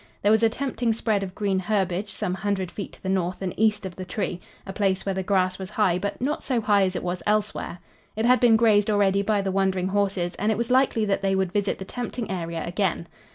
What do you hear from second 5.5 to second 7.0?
was high but not so high as